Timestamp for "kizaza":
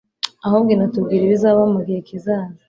2.07-2.57